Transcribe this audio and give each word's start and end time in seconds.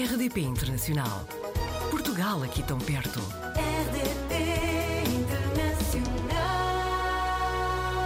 RDP 0.00 0.40
Internacional. 0.40 1.28
Portugal 1.90 2.42
aqui 2.42 2.62
tão 2.62 2.78
perto. 2.78 3.20
RDP 3.54 4.34
Internacional. 5.14 6.16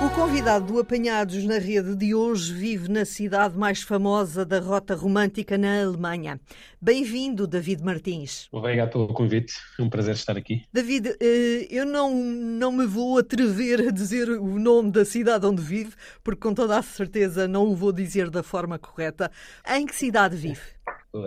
O 0.04 0.10
convidado 0.10 0.72
do 0.72 0.80
Apanhados 0.80 1.44
na 1.44 1.58
Rede 1.58 1.94
de 1.94 2.12
hoje 2.12 2.52
vive 2.52 2.88
na 2.90 3.04
cidade 3.04 3.56
mais 3.56 3.82
famosa 3.82 4.44
da 4.44 4.58
rota 4.58 4.96
romântica 4.96 5.56
na 5.56 5.82
Alemanha. 5.82 6.40
Bem-vindo, 6.82 7.46
David 7.46 7.84
Martins. 7.84 8.48
Obrigado 8.50 8.90
pelo 8.90 9.06
convite, 9.14 9.54
é 9.78 9.82
um 9.82 9.88
prazer 9.88 10.14
estar 10.14 10.36
aqui. 10.36 10.64
David, 10.72 11.16
eh, 11.20 11.68
eu 11.70 11.86
não, 11.86 12.12
não 12.12 12.72
me 12.72 12.86
vou 12.86 13.18
atrever 13.18 13.86
a 13.86 13.92
dizer 13.92 14.28
o 14.30 14.58
nome 14.58 14.90
da 14.90 15.04
cidade 15.04 15.46
onde 15.46 15.62
vive, 15.62 15.94
porque 16.24 16.40
com 16.40 16.52
toda 16.52 16.76
a 16.76 16.82
certeza 16.82 17.46
não 17.46 17.68
o 17.68 17.76
vou 17.76 17.92
dizer 17.92 18.30
da 18.30 18.42
forma 18.42 18.80
correta. 18.80 19.30
Em 19.64 19.86
que 19.86 19.94
cidade 19.94 20.34
vive? 20.34 20.73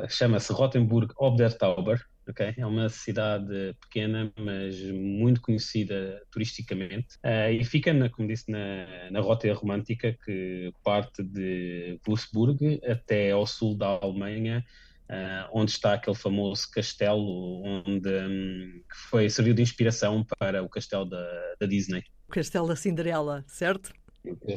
Chama-se 0.09 0.51
Rottenburg 0.51 1.13
ob 1.17 1.37
der 1.37 1.53
Tauber, 1.57 2.01
ok? 2.27 2.53
É 2.57 2.65
uma 2.65 2.89
cidade 2.89 3.75
pequena, 3.81 4.31
mas 4.37 4.81
muito 4.91 5.41
conhecida 5.41 6.21
turisticamente. 6.31 7.15
Uh, 7.23 7.51
e 7.51 7.63
fica, 7.63 7.93
na, 7.93 8.09
como 8.09 8.27
disse, 8.27 8.51
na, 8.51 9.09
na 9.11 9.21
rota 9.21 9.51
romântica 9.53 10.17
que 10.25 10.71
parte 10.83 11.23
de 11.23 11.99
Würzburg 12.07 12.81
até 12.85 13.31
ao 13.31 13.47
sul 13.47 13.77
da 13.77 13.99
Alemanha, 14.01 14.65
uh, 15.09 15.49
onde 15.53 15.71
está 15.71 15.93
aquele 15.93 16.15
famoso 16.15 16.69
castelo 16.71 17.63
onde 17.63 18.09
um, 18.09 18.81
que 18.89 18.97
foi 19.09 19.29
serviu 19.29 19.53
de 19.53 19.61
inspiração 19.61 20.25
para 20.37 20.63
o 20.63 20.69
castelo 20.69 21.05
da, 21.05 21.55
da 21.59 21.65
Disney. 21.65 22.03
O 22.27 22.31
Castelo 22.31 22.67
da 22.67 22.75
Cinderela, 22.75 23.43
certo? 23.47 23.93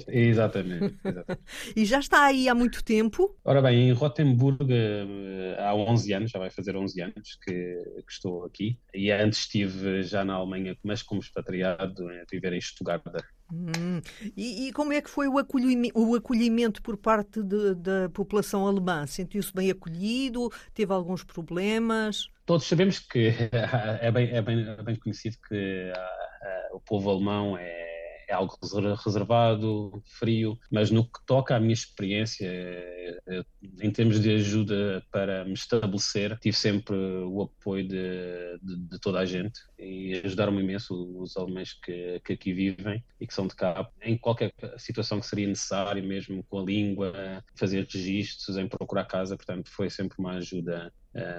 Exatamente, 0.08 0.96
exatamente. 1.04 1.42
E 1.76 1.84
já 1.84 1.98
está 1.98 2.24
aí 2.24 2.48
há 2.48 2.54
muito 2.54 2.82
tempo? 2.84 3.36
Ora 3.44 3.62
bem, 3.62 3.88
em 3.88 3.92
Rotemburgo 3.92 4.66
eh, 4.70 5.56
há 5.58 5.74
11 5.74 6.12
anos, 6.12 6.30
já 6.30 6.38
vai 6.38 6.50
fazer 6.50 6.76
11 6.76 7.00
anos 7.02 7.38
que, 7.44 7.52
que, 7.52 8.12
estou 8.12 8.44
aqui. 8.44 8.78
E 8.94 9.10
antes 9.10 9.40
estive 9.40 10.02
já 10.02 10.24
na 10.24 10.34
Alemanha, 10.34 10.76
mas 10.82 11.02
como 11.02 11.20
expatriado, 11.20 12.08
a 12.08 12.24
viver 12.30 12.52
em 12.52 12.60
Stuttgart. 12.60 13.02
Hum. 13.52 14.00
E, 14.36 14.68
e, 14.68 14.72
como 14.72 14.92
é 14.92 15.00
que 15.00 15.10
foi 15.10 15.26
o 15.26 15.38
acolhimento, 15.38 15.98
o 15.98 16.14
acolhimento 16.14 16.80
por 16.82 16.96
parte 16.96 17.42
de, 17.42 17.74
da 17.74 18.08
população 18.10 18.66
alemã? 18.66 19.06
Sentiu-se 19.06 19.52
bem 19.52 19.70
acolhido? 19.70 20.50
Teve 20.72 20.92
alguns 20.92 21.24
problemas? 21.24 22.28
Todos 22.46 22.66
sabemos 22.66 22.98
que 22.98 23.32
é 24.00 24.10
bem, 24.10 24.30
é 24.30 24.42
bem, 24.42 24.68
é 24.68 24.82
bem 24.82 24.96
conhecido 24.96 25.36
que 25.48 25.92
o 26.72 26.80
povo 26.80 27.10
alemão 27.10 27.56
é 27.56 27.89
é 28.30 28.34
algo 28.34 28.56
reservado, 29.04 30.02
frio, 30.04 30.56
mas 30.70 30.90
no 30.90 31.04
que 31.04 31.18
toca 31.26 31.56
à 31.56 31.60
minha 31.60 31.72
experiência, 31.72 32.46
eh, 32.46 33.18
eh, 33.26 33.44
em 33.82 33.90
termos 33.90 34.20
de 34.20 34.32
ajuda 34.36 35.04
para 35.10 35.44
me 35.44 35.54
estabelecer, 35.54 36.38
tive 36.38 36.56
sempre 36.56 36.96
o 36.96 37.42
apoio 37.42 37.88
de, 37.88 38.58
de, 38.62 38.76
de 38.88 39.00
toda 39.00 39.18
a 39.18 39.24
gente 39.26 39.60
e 39.76 40.14
ajudaram-me 40.24 40.62
imenso 40.62 40.94
os 41.20 41.36
alemães 41.36 41.72
que, 41.72 42.20
que, 42.24 42.34
aqui 42.34 42.52
vivem 42.52 43.02
e 43.20 43.26
que 43.26 43.34
são 43.34 43.48
de 43.48 43.56
cá, 43.56 43.90
em 44.00 44.16
qualquer 44.16 44.52
situação 44.78 45.18
que 45.18 45.26
seria 45.26 45.48
necessário, 45.48 46.02
mesmo 46.04 46.44
com 46.44 46.60
a 46.60 46.62
língua, 46.62 47.12
fazer 47.56 47.84
registros, 47.92 48.56
em 48.56 48.68
procurar 48.68 49.06
casa, 49.06 49.36
portanto 49.36 49.68
foi 49.70 49.90
sempre 49.90 50.16
uma 50.20 50.34
ajuda 50.34 50.92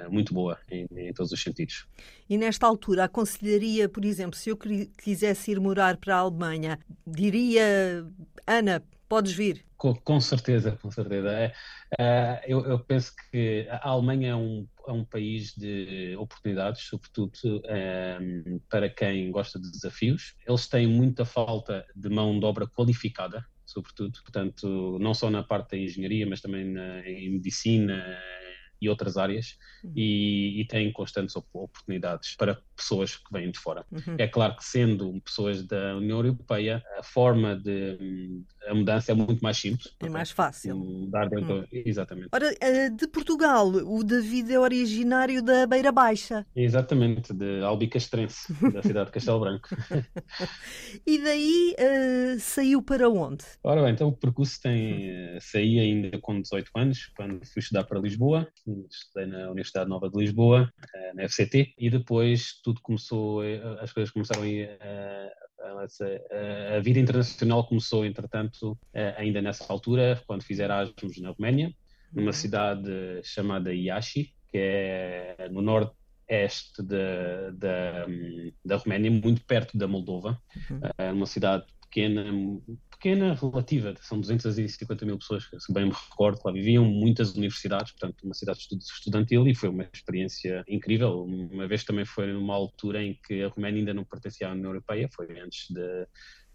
muito 0.09 0.33
boa 0.33 0.59
em, 0.69 0.85
em, 0.95 1.13
todos 1.13 1.31
os 1.31 1.41
sentidos. 1.41 1.87
E 2.29 2.37
nesta 2.37 2.67
altura, 2.67 3.05
aconselharia, 3.05 3.87
por 3.87 4.03
exemplo, 4.03 4.37
se 4.37 4.49
eu 4.49 4.57
quisesse 4.57 5.51
ir 5.51 5.59
morar 5.59 5.97
para 5.97 6.15
a 6.15 6.19
Alemanha, 6.19 6.79
diria, 7.07 8.05
Ana, 8.45 8.83
podes 9.07 9.33
vir? 9.33 9.65
Com, 9.75 9.95
com 9.95 10.21
certeza, 10.21 10.77
com 10.81 10.91
certeza. 10.91 11.29
É, 11.29 11.51
uh, 11.99 12.45
eu, 12.47 12.65
eu, 12.65 12.79
penso 12.79 13.13
que 13.31 13.67
a 13.69 13.89
Alemanha 13.89 14.29
é 14.29 14.35
um, 14.35 14.67
é 14.87 14.91
um 14.91 15.03
país 15.03 15.55
de 15.55 16.15
oportunidades, 16.17 16.83
sobretudo 16.83 17.31
ehm, 17.65 18.59
para 18.69 18.89
quem 18.89 19.31
gosta 19.31 19.59
de 19.59 19.71
desafios. 19.71 20.35
Eles 20.47 20.67
têm 20.67 20.87
muita 20.87 21.25
falta 21.25 21.85
de 21.95 22.09
mão 22.09 22.39
de 22.39 22.45
obra 22.45 22.67
qualificada, 22.67 23.43
sobretudo, 23.65 24.21
portanto, 24.21 24.99
não 25.01 25.13
só 25.13 25.29
na 25.29 25.43
parte 25.43 25.71
da 25.71 25.77
engenharia, 25.77 26.27
mas 26.27 26.41
também 26.41 26.63
na, 26.63 27.05
em 27.07 27.31
medicina, 27.31 28.17
e 28.81 28.89
outras 28.89 29.15
áreas 29.15 29.57
uhum. 29.83 29.93
e, 29.95 30.61
e 30.61 30.65
têm 30.65 30.91
constantes 30.91 31.35
oportunidades 31.35 32.35
para 32.35 32.59
pessoas 32.81 33.15
que 33.15 33.31
vêm 33.31 33.51
de 33.51 33.59
fora. 33.59 33.85
Uhum. 33.91 34.15
É 34.17 34.27
claro 34.27 34.55
que 34.55 34.65
sendo 34.65 35.19
pessoas 35.21 35.63
da 35.65 35.95
União 35.95 36.17
Europeia, 36.17 36.83
a 36.97 37.03
forma 37.03 37.55
de 37.55 38.43
a 38.67 38.73
mudança 38.73 39.11
é 39.11 39.15
muito 39.15 39.41
mais 39.41 39.57
simples. 39.57 39.95
É 39.99 40.09
mais 40.09 40.31
fácil. 40.31 40.75
Mudar 40.75 41.29
dentro, 41.29 41.59
uhum. 41.59 41.67
Exatamente. 41.71 42.29
Ora, 42.31 42.53
eh, 42.59 42.89
de 42.89 43.07
Portugal, 43.07 43.67
o 43.67 44.03
David 44.03 44.53
é 44.53 44.59
originário 44.59 45.41
da 45.41 45.65
Beira 45.65 45.91
Baixa. 45.91 46.45
Exatamente, 46.55 47.33
de 47.33 47.61
Albicastrense, 47.63 48.53
da 48.71 48.81
cidade 48.81 49.07
de 49.07 49.11
Castelo 49.11 49.39
Branco. 49.39 49.69
e 51.05 51.17
daí 51.23 51.75
uh, 51.79 52.39
saiu 52.39 52.81
para 52.81 53.09
onde? 53.09 53.43
Ora 53.63 53.81
bem, 53.81 53.93
então 53.93 54.09
o 54.09 54.15
percurso 54.15 54.61
tem, 54.61 55.09
uh, 55.09 55.41
saí 55.41 55.79
ainda 55.79 56.19
com 56.19 56.39
18 56.39 56.71
anos, 56.75 57.11
quando 57.15 57.45
fui 57.45 57.61
estudar 57.61 57.83
para 57.83 57.99
Lisboa, 57.99 58.47
estudei 58.89 59.25
na 59.25 59.49
Universidade 59.49 59.89
Nova 59.89 60.09
de 60.09 60.17
Lisboa, 60.17 60.71
na 61.13 61.27
FCT, 61.27 61.73
e 61.77 61.89
depois 61.89 62.59
tudo 62.63 62.81
começou, 62.81 63.41
as 63.79 63.91
coisas 63.91 64.11
começaram 64.11 64.43
a 64.43 64.47
ir 64.47 64.69
a, 64.81 66.75
a, 66.75 66.79
vida 66.79 66.99
internacional 66.99 67.65
começou, 67.67 68.05
entretanto, 68.05 68.77
ainda 69.17 69.41
nessa 69.41 69.65
altura, 69.71 70.21
quando 70.25 70.43
fiz 70.43 70.59
Erasmus 70.59 71.19
na 71.19 71.29
Roménia, 71.29 71.73
numa 72.13 72.27
uhum. 72.27 72.33
cidade 72.33 72.91
chamada 73.23 73.73
Iași, 73.73 74.33
que 74.51 74.57
é 74.57 75.49
no 75.51 75.61
norte 75.61 75.95
este 76.27 76.81
da, 76.81 77.51
da, 77.51 78.05
da 78.63 78.77
Roménia, 78.77 79.11
muito 79.11 79.43
perto 79.45 79.77
da 79.77 79.87
Moldova, 79.87 80.41
uhum. 80.69 80.77
uh, 80.77 81.13
uma 81.13 81.25
cidade 81.25 81.65
pequena, 81.81 82.23
pequena 83.01 83.33
relativa, 83.33 83.95
são 83.99 84.19
250 84.19 85.05
mil 85.07 85.17
pessoas, 85.17 85.49
se 85.57 85.73
bem 85.73 85.85
me 85.85 85.91
recordo, 85.91 86.39
lá 86.45 86.51
viviam, 86.51 86.85
muitas 86.85 87.33
universidades, 87.33 87.91
portanto, 87.93 88.21
uma 88.23 88.35
cidade 88.35 88.59
estudantil 88.59 89.47
e 89.47 89.55
foi 89.55 89.69
uma 89.69 89.89
experiência 89.91 90.63
incrível. 90.67 91.23
Uma 91.23 91.67
vez 91.67 91.83
também 91.83 92.05
foi 92.05 92.31
numa 92.31 92.53
altura 92.53 93.03
em 93.03 93.19
que 93.25 93.41
a 93.41 93.47
Roménia 93.47 93.79
ainda 93.79 93.93
não 93.95 94.03
pertencia 94.03 94.47
à 94.47 94.51
União 94.51 94.69
Europeia, 94.69 95.09
foi 95.11 95.39
antes 95.39 95.65
de 95.71 96.07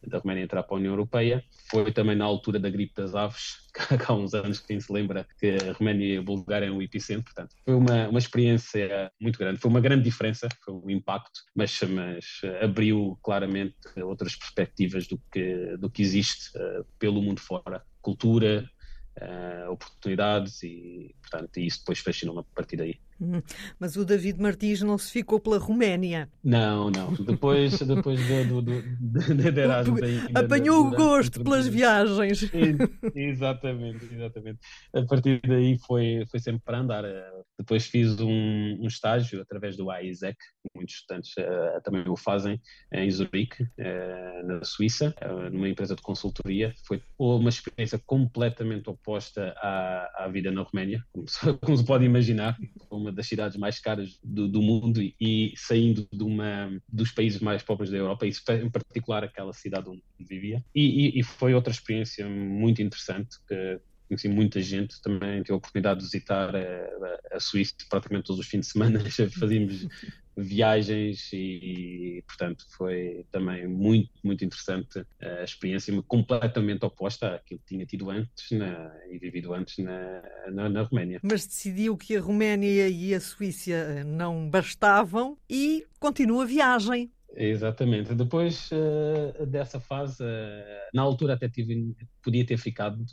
da 0.06 0.18
Roménia 0.18 0.44
entrar 0.44 0.62
para 0.62 0.76
a 0.76 0.78
União 0.78 0.92
Europeia. 0.92 1.44
Foi 1.70 1.92
também 1.92 2.16
na 2.16 2.24
altura 2.24 2.58
da 2.58 2.70
gripe 2.70 2.94
das 2.94 3.14
aves, 3.14 3.56
que 3.74 4.10
há 4.10 4.14
uns 4.14 4.34
anos 4.34 4.60
que 4.60 4.68
quem 4.68 4.80
se 4.80 4.92
lembra 4.92 5.26
que 5.38 5.56
a 5.56 5.72
Roménia 5.72 6.14
e 6.14 6.16
a 6.18 6.22
Bulgária 6.22 6.66
eram 6.66 6.78
o 6.78 6.82
epicentro. 6.82 7.24
Portanto, 7.24 7.54
foi 7.64 7.74
uma, 7.74 8.08
uma 8.08 8.18
experiência 8.18 9.10
muito 9.20 9.38
grande. 9.38 9.58
Foi 9.58 9.70
uma 9.70 9.80
grande 9.80 10.04
diferença, 10.04 10.48
foi 10.64 10.74
um 10.74 10.90
impacto, 10.90 11.40
mas, 11.54 11.80
mas 11.82 12.40
abriu 12.62 13.18
claramente 13.22 13.76
outras 14.02 14.36
perspectivas 14.36 15.06
do 15.06 15.20
que, 15.32 15.76
do 15.76 15.90
que 15.90 16.02
existe 16.02 16.56
uh, 16.56 16.84
pelo 16.98 17.22
mundo 17.22 17.40
fora. 17.40 17.82
Cultura, 18.00 18.68
uh, 19.20 19.70
oportunidades 19.70 20.62
e, 20.62 21.14
portanto, 21.22 21.58
isso 21.58 21.78
depois 21.80 21.98
fascinou-me 21.98 22.40
a 22.40 22.44
partir 22.54 22.76
daí. 22.76 23.00
Mas 23.78 23.96
o 23.96 24.04
David 24.04 24.40
Martins 24.40 24.82
não 24.82 24.98
se 24.98 25.10
ficou 25.10 25.40
pela 25.40 25.58
Roménia. 25.58 26.28
Não, 26.42 26.90
não. 26.90 27.12
Depois, 27.14 27.78
depois 27.80 28.20
do, 28.26 28.62
do, 28.62 28.82
do, 28.82 29.34
de 29.34 29.60
Erasmus. 29.60 30.00
Apanhou 30.34 30.86
o 30.86 30.90
gosto 30.90 31.42
pelas 31.42 31.66
viagens. 31.66 32.50
Exatamente, 33.14 34.04
exatamente. 34.12 34.58
A 34.94 35.02
partir 35.02 35.40
daí 35.46 35.78
foi, 35.86 36.24
foi 36.30 36.40
sempre 36.40 36.62
para 36.64 36.78
andar. 36.78 37.04
Depois 37.58 37.86
fiz 37.86 38.20
um, 38.20 38.28
um 38.28 38.86
estágio 38.86 39.40
através 39.40 39.76
do 39.76 39.90
AISEC, 39.90 40.36
muitos 40.74 40.96
estudantes 40.96 41.32
uh, 41.38 41.80
também 41.82 42.04
o 42.06 42.16
fazem, 42.16 42.60
em 42.92 43.10
Zurique, 43.10 43.62
uh, 43.62 44.46
na 44.46 44.64
Suíça, 44.64 45.14
uh, 45.22 45.50
numa 45.50 45.68
empresa 45.68 45.96
de 45.96 46.02
consultoria. 46.02 46.74
Foi 46.86 47.02
uma 47.18 47.48
experiência 47.48 47.98
completamente 48.04 48.90
oposta 48.90 49.54
à, 49.56 50.24
à 50.24 50.28
vida 50.28 50.50
na 50.50 50.62
Roménia, 50.62 51.02
como 51.12 51.26
como 51.62 51.76
se 51.76 51.84
pode 51.84 52.04
imaginar. 52.04 52.56
Uma 53.06 53.12
das 53.12 53.28
cidades 53.28 53.56
mais 53.56 53.78
caras 53.78 54.18
do, 54.22 54.48
do 54.48 54.60
mundo 54.60 55.00
e, 55.00 55.14
e, 55.20 55.52
saindo 55.56 56.08
de 56.12 56.24
uma 56.24 56.76
dos 56.88 57.12
países 57.12 57.40
mais 57.40 57.62
pobres 57.62 57.88
da 57.88 57.96
Europa, 57.96 58.26
isso 58.26 58.42
em 58.50 58.68
particular 58.68 59.22
aquela 59.22 59.52
cidade 59.52 59.88
onde 59.88 60.02
vivia. 60.18 60.64
E, 60.74 61.16
e, 61.16 61.20
e 61.20 61.22
foi 61.22 61.54
outra 61.54 61.72
experiência 61.72 62.28
muito 62.28 62.82
interessante 62.82 63.36
que 63.46 63.80
conheci 64.08 64.28
muita 64.28 64.60
gente, 64.60 65.00
também 65.02 65.42
tive 65.42 65.52
a 65.52 65.56
oportunidade 65.56 66.00
de 66.00 66.06
visitar 66.06 66.54
a, 66.54 67.36
a 67.36 67.40
Suíça 67.40 67.74
praticamente 67.88 68.26
todos 68.26 68.40
os 68.40 68.46
fins 68.46 68.60
de 68.60 68.72
semana, 68.72 69.00
fazíamos 69.38 69.86
viagens 70.36 71.32
e, 71.32 72.18
e, 72.18 72.22
portanto 72.26 72.66
foi 72.76 73.24
também 73.32 73.66
muito 73.66 74.10
muito 74.22 74.44
interessante 74.44 75.02
a 75.20 75.42
experiência 75.42 76.02
completamente 76.02 76.84
oposta 76.84 77.36
àquilo 77.36 77.60
que 77.60 77.66
tinha 77.66 77.86
tido 77.86 78.10
antes 78.10 78.50
na, 78.50 78.92
e 79.10 79.18
vivido 79.18 79.54
antes 79.54 79.78
na, 79.78 80.22
na, 80.52 80.68
na, 80.68 80.82
Roménia. 80.82 81.20
Mas 81.22 81.46
decidiu 81.46 81.96
que 81.96 82.16
a 82.16 82.20
Roménia 82.20 82.88
e 82.88 83.14
a 83.14 83.20
Suíça 83.20 84.04
não 84.04 84.48
bastavam 84.50 85.38
e 85.48 85.86
continua 85.98 86.42
a 86.42 86.46
viagem. 86.46 87.10
Exatamente. 87.34 88.14
Depois 88.14 88.70
uh, 88.72 89.46
dessa 89.46 89.78
fase, 89.78 90.22
uh, 90.22 90.26
na 90.94 91.02
altura 91.02 91.34
até 91.34 91.48
tive, 91.48 91.94
podia 92.22 92.46
ter 92.46 92.56
ficado 92.56 93.04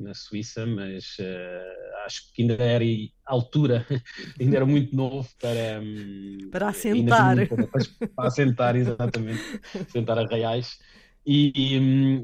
na 0.00 0.14
Suíça, 0.14 0.66
mas 0.66 1.16
uh, 1.18 2.04
acho 2.06 2.32
que 2.32 2.42
ainda 2.42 2.54
era 2.54 2.84
altura, 3.24 3.86
ainda 4.40 4.56
era 4.56 4.66
muito 4.66 4.94
novo 4.94 5.28
para, 5.40 5.80
um, 5.80 6.50
para 6.50 6.68
assentar. 6.68 7.48
Para, 7.48 7.68
para, 8.08 8.28
assentar, 8.28 8.76
exatamente, 8.76 9.60
assentar 9.74 10.18
a 10.18 10.26
reais. 10.26 10.78
E, 11.26 11.52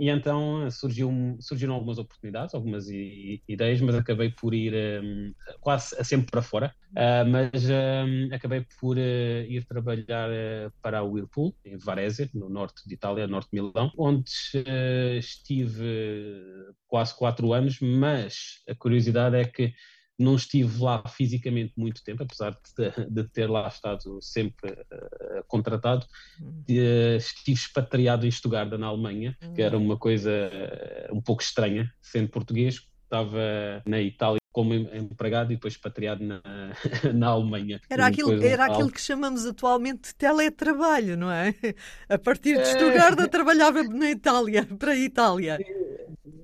e, 0.01 0.09
então 0.09 0.71
surgiu, 0.71 1.11
surgiram 1.39 1.75
algumas 1.75 1.99
oportunidades, 1.99 2.55
algumas 2.55 2.87
ideias, 2.89 3.81
mas 3.81 3.95
acabei 3.95 4.31
por 4.31 4.55
ir 4.55 4.73
um, 5.03 5.33
quase 5.61 6.03
sempre 6.03 6.31
para 6.31 6.43
fora. 6.43 6.75
Uh, 6.93 7.29
mas 7.29 7.69
um, 7.69 8.35
acabei 8.35 8.65
por 8.81 8.97
uh, 8.97 9.01
ir 9.01 9.67
trabalhar 9.67 10.31
uh, 10.31 10.73
para 10.81 10.99
a 10.99 11.03
Whirlpool, 11.03 11.55
em 11.65 11.77
Varese, 11.77 12.31
no 12.33 12.49
norte 12.49 12.89
de 12.89 12.95
Itália, 12.95 13.27
norte 13.27 13.51
de 13.53 13.61
Milão, 13.61 13.93
onde 13.99 14.31
estive 15.19 16.35
quase 16.89 17.15
quatro 17.15 17.53
anos. 17.53 17.79
Mas 17.81 18.63
a 18.69 18.75
curiosidade 18.75 19.37
é 19.37 19.45
que 19.45 19.75
não 20.19 20.35
estive 20.35 20.83
lá 20.83 21.07
fisicamente 21.09 21.73
muito 21.77 22.03
tempo, 22.03 22.23
apesar 22.23 22.53
de, 22.53 23.07
de 23.11 23.25
ter 23.29 23.49
lá 23.49 23.69
estado 23.69 24.19
sempre 24.23 24.73
uh, 24.73 25.45
contratado. 25.47 26.07
Uh, 26.41 27.17
estive 27.17 27.59
expatriado 27.59 28.27
em 28.27 28.31
Stuttgart, 28.31 28.71
na 28.73 28.87
Alemanha, 28.87 29.37
que 29.55 29.63
era 29.63 29.77
uma 29.77 29.99
coisa 29.99 30.31
uh, 31.11 31.15
um 31.15 31.21
pouco 31.21 31.43
estranha, 31.43 31.93
sendo 32.01 32.29
português. 32.29 32.87
Estava 33.05 33.83
na 33.87 34.01
Itália 34.01 34.41
como 34.57 34.73
empregado 34.73 35.53
e 35.53 35.57
depois 35.57 35.75
expatriado 35.75 36.25
na, 36.25 36.41
na 37.15 37.27
Alemanha. 37.27 37.79
Era, 37.91 38.07
aquilo, 38.07 38.43
era 38.43 38.65
aquilo 38.65 38.91
que 38.91 39.01
chamamos 39.03 39.45
atualmente 39.45 40.09
de 40.09 40.15
teletrabalho, 40.15 41.15
não 41.15 41.31
é? 41.31 41.55
A 42.09 42.17
partir 42.17 42.57
de 42.57 42.65
Stuttgart 42.65 43.21
é... 43.21 43.27
trabalhava 43.29 43.83
na 43.83 44.11
Itália, 44.11 44.67
para 44.79 44.93
a 44.93 44.97
Itália. 44.97 45.59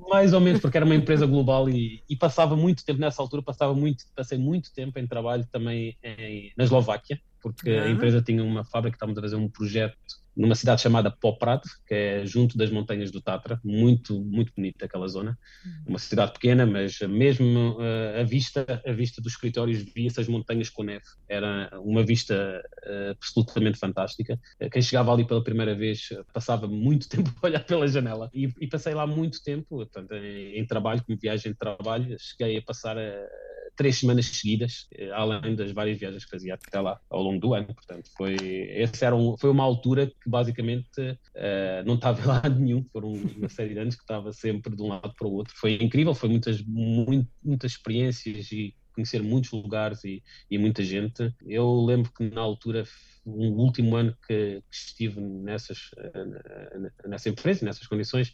Mais 0.08 0.32
ou 0.32 0.40
menos, 0.40 0.60
porque 0.60 0.76
era 0.76 0.84
uma 0.84 0.94
empresa 0.94 1.26
global 1.26 1.68
e, 1.68 2.02
e, 2.08 2.16
passava 2.16 2.56
muito 2.56 2.84
tempo 2.84 3.00
nessa 3.00 3.22
altura, 3.22 3.42
passava 3.42 3.74
muito, 3.74 4.04
passei 4.14 4.38
muito 4.38 4.72
tempo 4.72 4.98
em 4.98 5.06
trabalho 5.06 5.46
também 5.50 5.96
em, 6.02 6.52
na 6.56 6.64
Eslováquia, 6.64 7.20
porque 7.40 7.70
a 7.70 7.88
empresa 7.88 8.20
tinha 8.20 8.42
uma 8.42 8.64
fábrica, 8.64 8.96
estávamos 8.96 9.18
a 9.18 9.22
fazer 9.22 9.36
um 9.36 9.48
projeto 9.48 10.21
numa 10.36 10.54
cidade 10.54 10.80
chamada 10.80 11.10
Poprad, 11.10 11.62
que 11.86 11.94
é 11.94 12.26
junto 12.26 12.56
das 12.56 12.70
montanhas 12.70 13.10
do 13.10 13.20
Tatra, 13.20 13.60
muito 13.62 14.20
muito 14.24 14.52
bonita 14.54 14.86
aquela 14.86 15.06
zona, 15.08 15.38
uhum. 15.64 15.72
uma 15.88 15.98
cidade 15.98 16.32
pequena, 16.32 16.64
mas 16.64 16.98
mesmo 17.00 17.76
uh, 17.78 18.20
a 18.20 18.22
vista 18.22 18.82
a 18.84 18.92
vista 18.92 19.20
dos 19.20 19.32
escritórios 19.32 19.82
via-se 19.94 20.20
as 20.20 20.28
montanhas 20.28 20.70
com 20.70 20.82
neve, 20.82 21.04
era 21.28 21.70
uma 21.80 22.02
vista 22.02 22.62
uh, 22.86 23.10
absolutamente 23.10 23.78
fantástica. 23.78 24.38
Uh, 24.60 24.70
quem 24.70 24.82
chegava 24.82 25.12
ali 25.12 25.26
pela 25.26 25.44
primeira 25.44 25.74
vez 25.74 26.08
passava 26.32 26.66
muito 26.66 27.08
tempo 27.10 27.30
a 27.42 27.46
olhar 27.46 27.64
pela 27.64 27.86
janela 27.86 28.30
e, 28.32 28.52
e 28.60 28.66
passei 28.66 28.94
lá 28.94 29.06
muito 29.06 29.42
tempo, 29.42 29.66
portanto, 29.68 30.12
em, 30.14 30.58
em, 30.58 30.66
trabalho, 30.66 31.02
como 31.04 31.18
viagem 31.18 31.52
de 31.52 31.58
trabalho, 31.58 32.16
cheguei 32.18 32.58
a 32.58 32.62
passar 32.62 32.96
a 32.96 33.28
três 33.76 33.98
semanas 33.98 34.26
seguidas, 34.26 34.86
eh, 34.94 35.10
além 35.12 35.54
das 35.54 35.72
várias 35.72 35.98
viagens 35.98 36.24
que 36.24 36.30
fazia 36.30 36.54
até 36.54 36.80
lá 36.80 37.00
ao 37.08 37.22
longo 37.22 37.40
do 37.40 37.54
ano. 37.54 37.74
Portanto, 37.74 38.10
foi, 38.16 38.34
esse 38.36 39.04
era 39.04 39.14
um, 39.14 39.36
foi 39.36 39.50
uma 39.50 39.64
altura 39.64 40.06
que 40.06 40.28
basicamente 40.28 41.00
uh, 41.00 41.84
não 41.86 41.94
estava 41.94 42.24
lá 42.26 42.48
nenhum. 42.48 42.84
Foram 42.92 43.12
uma 43.12 43.48
série 43.48 43.74
de 43.74 43.80
anos 43.80 43.94
que 43.94 44.02
estava 44.02 44.32
sempre 44.32 44.74
de 44.76 44.82
um 44.82 44.88
lado 44.88 45.12
para 45.16 45.26
o 45.26 45.32
outro. 45.32 45.54
Foi 45.56 45.74
incrível, 45.74 46.14
foi 46.14 46.28
muitas, 46.28 46.62
muito, 46.62 47.28
muitas 47.42 47.72
experiências 47.72 48.52
e 48.52 48.74
conhecer 48.94 49.22
muitos 49.22 49.50
lugares 49.52 50.04
e, 50.04 50.22
e, 50.50 50.58
muita 50.58 50.82
gente. 50.84 51.34
Eu 51.46 51.84
lembro 51.84 52.12
que 52.12 52.28
na 52.30 52.40
altura, 52.40 52.84
o 53.24 53.62
último 53.62 53.96
ano 53.96 54.16
que, 54.26 54.62
que 54.70 54.76
estive 54.76 55.20
nessas, 55.20 55.90
eh, 55.96 57.08
nessa 57.08 57.28
empresa, 57.28 57.64
nessas 57.64 57.86
condições, 57.86 58.32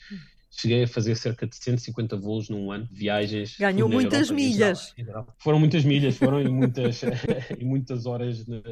cheguei 0.51 0.85
a 0.85 0.89
fazer 0.89 1.15
cerca 1.15 1.47
de 1.47 1.57
150 1.57 2.17
voos 2.17 2.49
num 2.49 2.71
ano, 2.73 2.89
viagens. 2.91 3.57
Ganhou 3.59 3.89
muitas 3.89 4.31
Europa, 4.31 4.35
milhas. 4.35 4.95
Foram 5.39 5.59
muitas 5.59 5.85
milhas, 5.85 6.17
foram 6.17 6.41
e 6.41 6.49
muitas, 6.49 7.03
e 7.59 7.65
muitas 7.65 8.07
horas 8.07 8.47
no, 8.47 8.63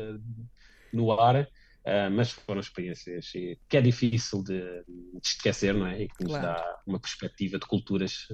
no 0.93 1.12
ar, 1.12 1.43
uh, 1.43 2.11
mas 2.12 2.31
foram 2.31 2.61
experiências 2.61 3.31
que 3.69 3.76
é 3.76 3.81
difícil 3.81 4.43
de, 4.43 4.61
de 4.61 5.26
esquecer, 5.26 5.75
não 5.75 5.87
é? 5.87 6.02
E 6.02 6.08
que 6.08 6.25
nos 6.25 6.32
claro. 6.32 6.46
dá 6.46 6.78
uma 6.87 6.99
perspectiva 6.99 7.58
de 7.58 7.67
culturas 7.67 8.26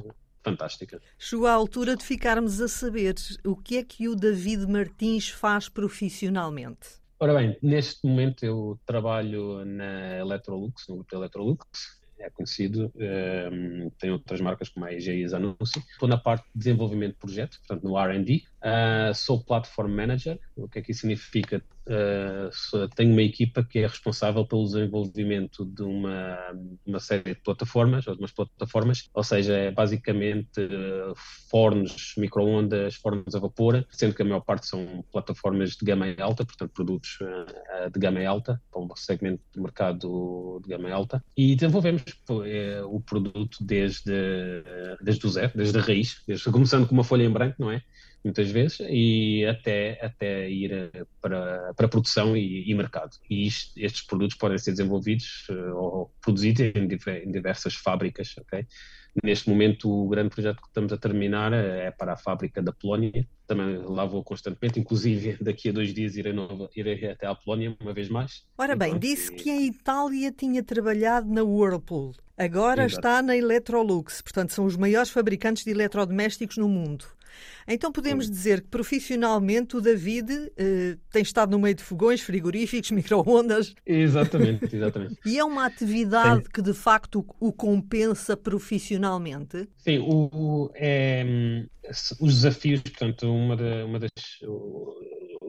fantástica. 0.43 1.01
Chegou 1.19 1.47
a 1.47 1.53
altura 1.53 1.97
de 1.97 2.05
ficarmos 2.05 2.61
a 2.61 2.69
saber 2.69 3.15
o 3.45 3.57
que 3.57 3.79
é 3.79 3.85
que 3.85 4.09
o 4.09 4.17
David 4.17 4.67
Martins 4.67 5.29
faz 5.29 5.69
profissionalmente. 5.69 7.01
Ora 7.19 7.35
bem, 7.35 7.57
neste 7.63 8.05
momento 8.05 8.45
eu 8.45 8.81
trabalho 8.85 9.65
na 9.65 10.19
Electrolux, 10.19 10.89
no 10.89 10.97
grupo 10.97 11.15
Electrolux, 11.15 12.02
é 12.23 12.31
conhecido, 12.31 12.93
um, 12.95 13.03
ehm, 13.03 13.91
tem 13.99 14.11
outras 14.11 14.41
marcas 14.41 14.69
como 14.69 14.87
a 14.87 14.93
EG 14.93 15.21
e 15.21 15.25
a 15.25 15.29
Zanussi. 15.29 15.81
Estou 15.91 16.09
na 16.09 16.17
parte 16.17 16.45
de 16.45 16.59
desenvolvimento 16.59 17.13
de 17.13 17.19
projeto, 17.19 17.59
portanto 17.59 17.85
no 17.85 17.99
R&D. 17.99 18.45
Uh, 18.63 19.15
sou 19.15 19.45
Platform 19.45 19.93
Manager, 19.93 20.39
o 20.57 20.69
que 20.69 20.79
é 20.79 20.83
que 20.83 20.93
isso 20.93 21.01
significa? 21.01 21.63
Uh, 21.85 22.89
tenho 22.95 23.13
uma 23.13 23.23
equipa 23.23 23.65
que 23.65 23.81
é 23.81 23.87
responsável 23.87 24.47
pelo 24.47 24.65
desenvolvimento 24.65 25.65
de 25.65 25.83
uma, 25.83 26.39
uma 26.87 27.01
série 27.01 27.35
de 27.35 27.43
plataformas, 27.43 28.07
ou 28.07 28.15
de 28.15 28.21
umas 28.21 28.33
plataformas, 28.33 29.09
ou 29.13 29.25
seja, 29.25 29.55
é 29.55 29.71
basicamente 29.71 30.61
uh, 30.61 31.13
fornos, 31.51 32.15
microondas, 32.17 32.95
fornos 32.95 33.35
a 33.35 33.39
vapor, 33.41 33.85
sendo 33.91 34.15
que 34.15 34.23
a 34.23 34.25
maior 34.25 34.43
parte 34.43 34.67
são 34.67 35.05
plataformas 35.11 35.71
de 35.71 35.85
gama 35.85 36.07
alta, 36.21 36.45
portanto 36.45 36.71
produtos 36.73 37.19
uh, 37.21 37.91
de 37.91 37.99
gama 37.99 38.25
alta, 38.25 38.63
para 38.71 38.81
um 38.81 38.89
segmento 38.95 39.43
de 39.53 39.61
mercado 39.61 40.61
de 40.63 40.69
gama 40.69 40.91
alta, 40.91 41.25
e 41.37 41.57
desenvolvemos 41.57 42.03
o 42.87 43.01
produto 43.01 43.59
desde, 43.61 44.13
desde 45.03 45.27
o 45.27 45.31
zero, 45.31 45.53
desde 45.55 45.79
a 45.79 45.83
raiz, 45.83 46.23
desde, 46.27 46.51
começando 46.51 46.87
com 46.87 46.95
uma 46.95 47.05
folha 47.05 47.25
em 47.25 47.31
branco, 47.31 47.57
não 47.59 47.71
é? 47.71 47.83
Muitas 48.25 48.51
vezes, 48.51 48.79
e 48.89 49.45
até, 49.47 49.99
até 50.05 50.49
ir 50.49 50.73
eh, 50.73 51.05
para, 51.21 51.75
para 51.75 51.89
produção 51.89 52.37
e, 52.37 52.71
e 52.71 52.75
mercado. 52.75 53.17
E 53.29 53.47
isto, 53.47 53.73
estes 53.77 54.03
produtos 54.03 54.37
podem 54.37 54.59
ser 54.59 54.71
desenvolvidos 54.73 55.49
uh, 55.51 55.77
ou 55.77 56.13
produzidos 56.21 56.61
em, 56.61 56.89
em, 57.25 57.33
diversas 57.33 57.75
fábricas. 57.75 58.35
Okay? 58.39 58.67
Neste 59.23 59.51
momento, 59.51 59.91
o 59.91 60.09
grande 60.09 60.31
projeto 60.31 60.63
que 60.63 60.69
estamos 60.69 60.93
a 60.93 60.97
terminar 60.97 61.53
eh, 61.53 61.87
é 61.87 61.91
para 61.91 62.15
a 62.15 62.17
fábrica 62.17 62.63
da 62.63 62.73
Polónia. 62.73 63.27
Também 63.47 63.77
lá 63.85 64.07
vou 64.07 64.23
constantemente, 64.25 64.81
inclusive 64.81 65.37
daqui 65.43 65.69
a 65.69 65.73
dois 65.73 65.93
dias 65.93 66.17
irei, 66.17 66.33
nova, 66.33 66.71
irei 66.75 67.11
até 67.11 67.27
à 67.27 67.35
Polónia 67.35 67.77
uma 67.81 67.93
vez 67.93 68.09
mais. 68.09 68.45
Ora 68.57 68.75
bem, 68.77 68.99
disse 68.99 69.31
que 69.33 69.51
a 69.51 69.61
Itália 69.61 70.33
tinha 70.33 70.63
trabalhado 70.63 71.29
na 71.29 71.43
Whirlpool. 71.43 72.15
Agora 72.39 72.85
Exato. 72.85 73.01
está 73.01 73.23
na 73.23 73.37
Electrolux, 73.37 74.23
portanto, 74.23 74.53
são 74.53 74.65
os 74.65 74.77
maiores 74.77 75.11
fabricantes 75.11 75.65
de 75.65 75.71
eletrodomésticos 75.71 76.57
no 76.57 76.69
mundo. 76.69 77.05
Então 77.67 77.93
podemos 77.93 78.31
dizer 78.31 78.63
que 78.63 78.69
profissionalmente 78.69 79.77
o 79.77 79.81
David 79.81 80.53
eh, 80.57 80.97
tem 81.11 81.23
estado 81.23 81.51
no 81.51 81.59
meio 81.59 81.75
de 81.75 81.83
fogões, 81.83 82.21
frigoríficos, 82.21 82.91
micro-ondas. 82.93 83.75
Exatamente, 83.87 84.75
exatamente. 84.75 85.17
e 85.25 85.39
é 85.39 85.45
uma 85.45 85.67
atividade 85.67 86.45
Sim. 86.45 86.51
que 86.53 86.63
de 86.63 86.75
facto 86.75 87.25
o 87.39 87.53
compensa 87.53 88.37
profissionalmente? 88.37 89.69
Sim, 89.79 89.99
o, 89.99 90.31
o 90.33 90.71
é, 90.75 91.25
hum, 91.27 91.67
os 92.21 92.35
desafios, 92.35 92.81
portanto, 92.81 93.27
uma, 93.33 93.57
uma 93.85 93.99
das 93.99 94.11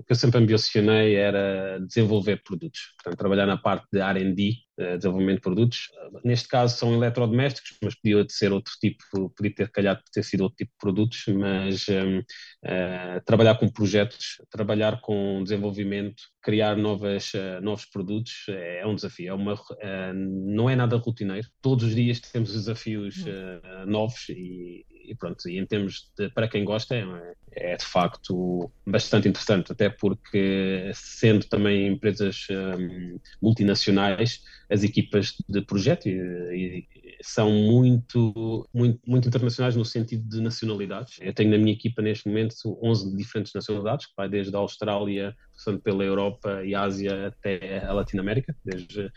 o 0.04 0.06
que 0.06 0.12
eu 0.12 0.16
sempre 0.18 0.38
ambicionei 0.40 1.16
era 1.16 1.80
desenvolver 1.80 2.44
produtos, 2.44 2.94
portanto, 2.98 3.18
trabalhar 3.18 3.46
na 3.46 3.58
parte 3.58 3.88
de 3.92 4.00
R&D, 4.02 4.58
eh, 4.78 4.98
desenvolvimento 4.98 5.38
de 5.38 5.42
produtos. 5.42 5.88
Neste 6.26 6.50
caso 6.50 6.78
são 6.78 6.94
eletrodomésticos, 6.94 7.78
mas 7.82 7.96
podia 7.96 8.26
ser 8.28 8.52
outro 8.52 8.74
tipo, 8.82 9.30
podia 9.30 9.56
ter 9.56 9.72
calhado 9.72 10.02
ter 10.12 10.24
sido 10.24 10.42
outro 10.42 10.58
tipo 10.58 10.72
de 10.72 10.78
produtos, 10.78 11.24
mas 11.30 11.88
um, 11.88 12.20
uh, 12.20 12.24
eh, 12.66 13.22
trabalhar 13.26 13.56
com 13.56 13.70
projetos, 13.70 14.42
trabalhar 14.50 15.00
com 15.00 15.42
desenvolvimento, 15.42 16.22
criar 16.42 16.76
novas, 16.76 17.34
uh, 17.34 17.62
novos 17.62 17.86
produtos 17.86 18.46
é 18.50 18.86
um 18.86 18.96
desafio. 18.96 19.30
É 19.30 19.34
uma, 19.34 19.54
uh, 19.54 20.14
não 20.14 20.70
é 20.70 20.76
nada 20.76 20.98
rotineiro. 20.98 21.48
Todos 21.62 21.86
os 21.86 21.96
dias 21.96 22.20
temos 22.20 22.52
desafios 22.52 23.24
novos 23.88 24.28
e, 24.30 24.86
e 25.04 25.16
pronto, 25.16 25.48
e 25.50 25.58
em 25.58 25.66
termos 25.66 26.12
de, 26.18 26.30
para 26.30 26.48
quem 26.48 26.64
gosta, 26.64 26.96
é, 26.96 27.04
é, 27.52 27.76
de 27.76 27.86
facto 27.86 28.72
bastante 28.86 29.28
interessante, 29.28 29.72
até 29.72 29.90
porque, 29.90 30.92
sendo 30.94 31.46
também 31.46 31.88
empresas 31.88 32.48
um, 32.50 33.20
multinacionais, 33.42 34.42
as 34.70 34.84
equipas 34.84 35.36
de 35.48 35.62
projeto 35.62 36.08
e, 36.08 36.88
e, 36.96 37.03
são 37.24 37.50
muito, 37.50 38.68
muito, 38.74 39.00
muito 39.08 39.28
internacionais 39.28 39.76
no 39.76 39.86
sentido 39.86 40.28
de 40.28 40.42
nacionalidades. 40.42 41.18
Eu 41.22 41.34
tenho 41.34 41.52
na 41.52 41.58
minha 41.58 41.72
equipa 41.74 42.02
neste 42.02 42.28
momento 42.28 42.54
11 42.84 43.16
diferentes 43.16 43.54
nacionalidades, 43.54 44.08
que 44.08 44.14
vai 44.16 44.28
desde 44.28 44.54
a 44.54 44.60
Austrália, 44.60 45.34
passando 45.54 45.80
pela 45.80 46.04
Europa 46.04 46.64
e 46.66 46.76
Ásia 46.76 47.28
até 47.28 47.84
a 47.86 47.94
Latinoamérica. 47.94 48.54
Desde... 48.64 49.10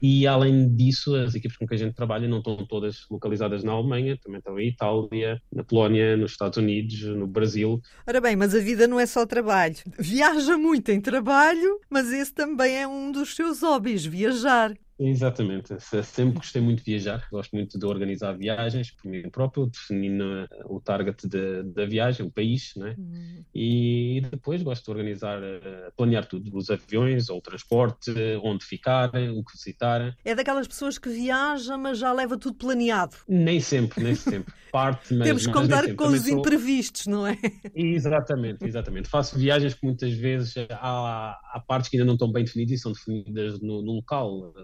E 0.00 0.26
além 0.26 0.74
disso, 0.74 1.14
as 1.14 1.34
equipes 1.34 1.56
com 1.56 1.66
que 1.66 1.74
a 1.74 1.78
gente 1.78 1.94
trabalha 1.94 2.26
não 2.26 2.38
estão 2.38 2.56
todas 2.66 3.06
localizadas 3.08 3.62
na 3.62 3.72
Alemanha, 3.72 4.18
também 4.20 4.40
estão 4.40 4.58
em 4.58 4.68
Itália, 4.68 5.40
na 5.52 5.62
Polónia, 5.62 6.16
nos 6.16 6.32
Estados 6.32 6.58
Unidos, 6.58 7.00
no 7.02 7.28
Brasil. 7.28 7.80
Ora 8.06 8.20
bem, 8.20 8.34
mas 8.34 8.54
a 8.54 8.58
vida 8.58 8.88
não 8.88 8.98
é 8.98 9.06
só 9.06 9.24
trabalho. 9.24 9.76
Viaja 9.98 10.58
muito 10.58 10.90
em 10.90 11.00
trabalho, 11.00 11.78
mas 11.88 12.12
esse 12.12 12.34
também 12.34 12.76
é 12.76 12.88
um 12.88 13.12
dos 13.12 13.36
seus 13.36 13.62
hobbies, 13.62 14.04
viajar. 14.04 14.74
Exatamente. 15.02 15.74
Sempre 16.04 16.38
gostei 16.38 16.62
muito 16.62 16.78
de 16.78 16.84
viajar, 16.84 17.26
gosto 17.30 17.52
muito 17.52 17.78
de 17.78 17.84
organizar 17.84 18.32
viagens 18.36 18.90
por 18.90 19.10
mim 19.10 19.28
próprio, 19.28 19.66
definindo 19.66 20.48
o 20.66 20.80
target 20.80 21.26
da 21.64 21.84
viagem, 21.84 22.24
o 22.24 22.30
país, 22.30 22.72
né? 22.76 22.94
Uhum. 22.96 23.44
E 23.54 24.22
depois 24.30 24.62
gosto 24.62 24.84
de 24.84 24.90
organizar, 24.90 25.42
eh, 25.42 25.90
planear 25.96 26.26
tudo, 26.26 26.56
os 26.56 26.70
aviões, 26.70 27.28
ou 27.28 27.38
o 27.38 27.42
transporte, 27.42 28.12
onde 28.42 28.64
ficar, 28.64 29.08
o 29.08 29.44
que 29.44 29.52
visitar. 29.56 30.16
É 30.24 30.34
daquelas 30.34 30.68
pessoas 30.68 30.98
que 30.98 31.08
viajam, 31.08 31.78
mas 31.78 31.98
já 31.98 32.12
leva 32.12 32.38
tudo 32.38 32.56
planeado. 32.56 33.16
Nem 33.28 33.60
sempre, 33.60 34.02
nem 34.04 34.14
sempre. 34.14 34.52
Parte, 34.72 35.12
mas, 35.12 35.28
Temos 35.28 35.46
que 35.46 35.52
contar 35.52 35.94
com 35.94 36.06
os 36.06 36.22
sou... 36.22 36.38
imprevistos, 36.38 37.06
não 37.06 37.26
é? 37.26 37.36
Exatamente, 37.74 38.64
exatamente. 38.64 39.06
Faço 39.06 39.38
viagens 39.38 39.74
que 39.74 39.84
muitas 39.84 40.14
vezes 40.14 40.54
há, 40.70 41.38
há 41.52 41.60
partes 41.60 41.90
que 41.90 41.98
ainda 41.98 42.06
não 42.06 42.14
estão 42.14 42.32
bem 42.32 42.42
definidas 42.42 42.72
e 42.72 42.78
são 42.78 42.92
definidas 42.92 43.60
no, 43.60 43.82
no 43.82 43.92
local 43.92 44.54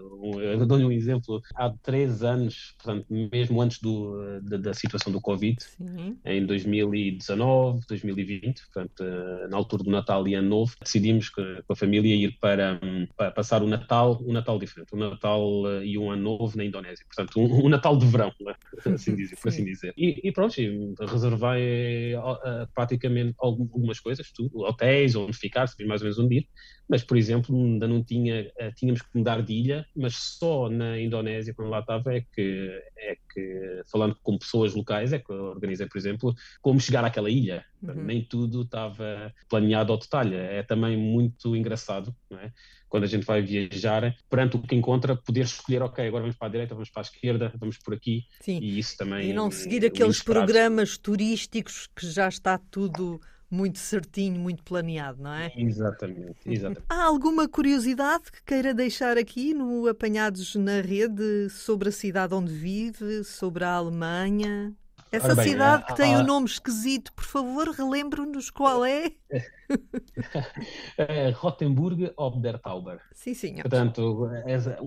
eu 0.41 0.65
dou-lhe 0.65 0.85
um 0.85 0.91
exemplo. 0.91 1.41
Há 1.55 1.69
três 1.81 2.23
anos, 2.23 2.75
portanto, 2.81 3.05
mesmo 3.09 3.61
antes 3.61 3.79
do, 3.79 4.39
da, 4.41 4.57
da 4.57 4.73
situação 4.73 5.11
do 5.11 5.21
Covid, 5.21 5.57
Sim. 5.61 6.17
em 6.25 6.45
2019, 6.45 7.85
2020, 7.87 8.61
portanto, 8.61 9.03
eh, 9.03 9.47
na 9.47 9.57
altura 9.57 9.83
do 9.83 9.91
Natal 9.91 10.27
e 10.27 10.35
Ano 10.35 10.49
Novo, 10.49 10.73
decidimos 10.81 11.29
com 11.29 11.41
a 11.69 11.75
família 11.75 12.15
ir 12.15 12.37
para, 12.39 12.79
para 13.15 13.31
passar 13.31 13.61
o 13.63 13.67
Natal, 13.67 14.19
um 14.25 14.33
Natal 14.33 14.59
diferente, 14.59 14.93
um 14.93 14.97
Natal 14.97 15.41
eh, 15.67 15.85
e 15.85 15.97
um 15.97 16.11
Ano 16.11 16.23
Novo 16.23 16.57
na 16.57 16.65
Indonésia. 16.65 17.05
Portanto, 17.05 17.39
um, 17.39 17.65
um 17.65 17.69
Natal 17.69 17.97
de 17.97 18.05
verão, 18.05 18.31
assim 18.85 19.15
dizer, 19.15 19.37
por 19.37 19.49
assim 19.49 19.63
dizer. 19.63 19.93
E, 19.97 20.19
e 20.23 20.31
pronto, 20.31 20.55
reservei 20.99 22.15
uh, 22.15 22.67
praticamente 22.73 23.35
algumas 23.39 23.99
coisas, 23.99 24.31
tudo, 24.31 24.59
hotéis, 24.61 25.15
onde 25.15 25.33
ficar, 25.33 25.69
mais 25.85 26.01
ou 26.01 26.05
menos 26.05 26.19
onde 26.19 26.37
ir, 26.37 26.47
mas, 26.89 27.03
por 27.03 27.17
exemplo, 27.17 27.55
ainda 27.55 27.87
não 27.87 28.03
tinha, 28.03 28.51
tínhamos 28.75 29.01
que 29.01 29.09
mudar 29.13 29.43
de 29.43 29.53
ilha, 29.53 29.85
mas 29.95 30.08
só 30.11 30.69
na 30.69 30.99
Indonésia, 30.99 31.53
quando 31.53 31.69
lá 31.69 31.79
estava, 31.79 32.13
é 32.13 32.21
que, 32.21 32.81
é 32.97 33.17
que 33.33 33.81
falando 33.91 34.15
com 34.21 34.37
pessoas 34.37 34.73
locais, 34.73 35.13
é 35.13 35.19
que 35.19 35.31
eu 35.31 35.45
organizei, 35.45 35.87
por 35.87 35.97
exemplo, 35.97 36.33
como 36.61 36.79
chegar 36.79 37.03
àquela 37.03 37.29
ilha. 37.29 37.65
Uhum. 37.81 38.03
Nem 38.03 38.23
tudo 38.23 38.63
estava 38.63 39.33
planeado 39.49 39.91
ao 39.91 39.99
detalhe. 39.99 40.35
É 40.35 40.63
também 40.63 40.97
muito 40.97 41.55
engraçado, 41.55 42.15
é? 42.31 42.51
quando 42.89 43.03
a 43.03 43.07
gente 43.07 43.25
vai 43.25 43.41
viajar, 43.41 44.15
perante 44.29 44.57
o 44.57 44.61
que 44.61 44.75
encontra, 44.75 45.15
poder 45.15 45.41
escolher, 45.41 45.83
ok, 45.83 46.05
agora 46.07 46.23
vamos 46.23 46.35
para 46.35 46.47
a 46.47 46.51
direita, 46.51 46.73
vamos 46.73 46.89
para 46.89 47.01
a 47.01 47.03
esquerda, 47.03 47.53
vamos 47.57 47.77
por 47.77 47.93
aqui. 47.93 48.25
Sim. 48.41 48.59
E 48.59 48.79
isso 48.79 48.97
também. 48.97 49.29
E 49.29 49.33
não 49.33 49.51
seguir 49.51 49.85
aqueles 49.85 50.23
programas 50.23 50.97
turísticos 50.97 51.87
que 51.95 52.09
já 52.09 52.27
está 52.27 52.57
tudo 52.57 53.21
muito 53.49 53.79
certinho, 53.79 54.39
muito 54.39 54.63
planeado, 54.63 55.21
não 55.21 55.33
é? 55.33 55.51
Exatamente, 55.55 56.39
exatamente. 56.45 56.83
Há 56.87 57.03
alguma 57.03 57.47
curiosidade 57.47 58.31
que 58.31 58.43
queira 58.43 58.73
deixar 58.73 59.17
aqui 59.17 59.53
no 59.53 59.87
Apanhados 59.87 60.55
na 60.55 60.81
Rede 60.81 61.49
sobre 61.49 61.89
a 61.89 61.91
cidade 61.91 62.33
onde 62.33 62.53
vive, 62.53 63.23
sobre 63.23 63.63
a 63.63 63.73
Alemanha? 63.73 64.73
Essa 65.11 65.33
bem, 65.33 65.49
cidade 65.49 65.85
que 65.87 65.95
tem 65.95 66.15
o 66.15 66.19
um 66.19 66.23
nome 66.23 66.45
esquisito, 66.45 67.11
por 67.13 67.23
favor, 67.23 67.67
relembre-nos 67.69 68.51
qual 68.51 68.85
é. 68.85 69.11
é 70.97 71.31
Rotenburg 71.31 72.13
ob 72.15 72.39
der 72.39 72.59
Tauber. 72.59 72.99
Sim, 73.13 73.33
sim. 73.33 73.55
Portanto, 73.55 74.29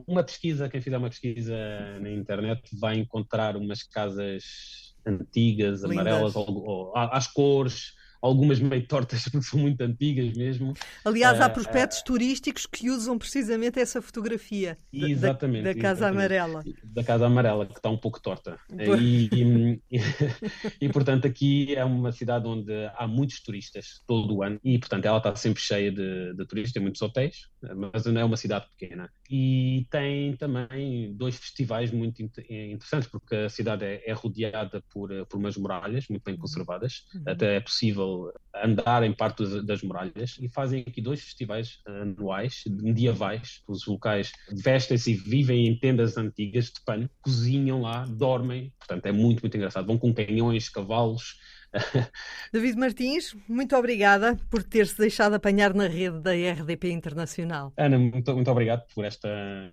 uma 0.06 0.22
pesquisa, 0.22 0.68
quem 0.68 0.80
fizer 0.80 0.96
uma 0.96 1.08
pesquisa 1.08 1.56
na 2.00 2.10
internet 2.10 2.62
vai 2.78 2.98
encontrar 2.98 3.56
umas 3.56 3.82
casas 3.82 4.94
antigas, 5.04 5.82
Lindas. 5.82 5.90
amarelas, 5.90 6.36
ou, 6.36 6.64
ou, 6.64 6.96
às 6.96 7.26
cores, 7.26 7.94
algumas 8.22 8.60
meio 8.60 8.86
tortas 8.86 9.24
porque 9.28 9.46
são 9.46 9.58
muito 9.58 9.80
antigas 9.82 10.32
mesmo. 10.36 10.72
Aliás, 11.04 11.40
há 11.40 11.46
eh, 11.46 11.48
prospectos 11.48 11.98
uh, 11.98 12.04
turísticos 12.04 12.66
que 12.66 12.88
usam 12.88 13.18
precisamente 13.18 13.80
essa 13.80 14.00
fotografia 14.00 14.78
exatamente, 14.92 15.64
da, 15.64 15.72
da 15.72 15.80
Casa 15.80 16.06
exatamente, 16.06 16.36
Amarela. 16.38 16.64
Da 16.84 17.04
Casa 17.04 17.26
Amarela, 17.26 17.66
que 17.66 17.76
está 17.76 17.90
um 17.90 17.98
pouco 17.98 18.20
torta. 18.20 18.56
E, 19.00 19.28
e, 19.32 19.82
e, 20.80 20.88
portanto, 20.88 21.26
aqui 21.26 21.74
é 21.74 21.84
uma 21.84 22.12
cidade 22.12 22.46
onde 22.46 22.72
há 22.94 23.06
muitos 23.08 23.42
turistas 23.42 24.02
todo 24.06 24.36
o 24.36 24.42
ano 24.42 24.60
e, 24.62 24.78
portanto, 24.78 25.04
ela 25.06 25.18
está 25.18 25.34
sempre 25.34 25.60
cheia 25.60 25.90
de, 25.90 26.34
de 26.34 26.46
turistas, 26.46 26.72
tem 26.72 26.82
muitos 26.82 27.02
hotéis, 27.02 27.48
mas 27.74 28.04
não 28.04 28.20
é 28.20 28.24
uma 28.24 28.36
cidade 28.36 28.66
pequena. 28.76 29.10
E 29.28 29.86
tem 29.90 30.36
também 30.36 31.12
dois 31.14 31.36
festivais 31.36 31.90
muito 31.90 32.22
interessantes, 32.22 33.08
porque 33.08 33.34
a 33.34 33.48
cidade 33.48 33.84
é, 33.84 34.02
é 34.06 34.12
rodeada 34.12 34.82
por, 34.92 35.10
por 35.26 35.38
umas 35.38 35.56
muralhas 35.56 36.06
muito 36.08 36.22
bem 36.22 36.34
uhum. 36.34 36.40
conservadas, 36.40 37.04
uhum. 37.14 37.22
até 37.26 37.56
é 37.56 37.60
possível 37.60 38.11
andar 38.54 39.02
em 39.02 39.12
parte 39.12 39.62
das 39.62 39.82
muralhas 39.82 40.36
e 40.40 40.48
fazem 40.48 40.84
aqui 40.86 41.00
dois 41.00 41.20
festivais 41.20 41.80
anuais, 41.86 42.62
medievais. 42.66 43.62
Os 43.66 43.86
locais 43.86 44.32
vestem-se 44.50 45.12
e 45.12 45.14
vivem 45.14 45.66
em 45.66 45.78
tendas 45.78 46.16
antigas 46.16 46.66
de 46.66 46.80
pano, 46.84 47.08
cozinham 47.20 47.82
lá, 47.82 48.04
dormem. 48.06 48.72
Portanto, 48.78 49.06
é 49.06 49.12
muito, 49.12 49.40
muito 49.42 49.56
engraçado. 49.56 49.86
Vão 49.86 49.98
com 49.98 50.12
canhões, 50.12 50.68
cavalos, 50.68 51.38
David 52.52 52.76
Martins, 52.76 53.34
muito 53.48 53.74
obrigada 53.76 54.36
por 54.50 54.62
ter-se 54.62 54.98
deixado 54.98 55.34
apanhar 55.34 55.72
na 55.74 55.86
rede 55.86 56.20
da 56.20 56.32
RDP 56.32 56.90
Internacional. 56.90 57.72
Ana, 57.76 57.98
muito, 57.98 58.34
muito 58.34 58.50
obrigado 58.50 58.82
por 58.94 59.04
esta 59.04 59.28